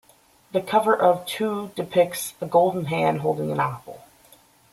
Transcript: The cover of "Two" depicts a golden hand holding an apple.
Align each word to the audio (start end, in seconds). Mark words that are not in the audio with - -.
The 0.51 0.61
cover 0.63 0.97
of 0.99 1.27
"Two" 1.27 1.69
depicts 1.75 2.33
a 2.41 2.47
golden 2.47 2.85
hand 2.85 3.19
holding 3.21 3.51
an 3.51 3.59
apple. 3.59 4.03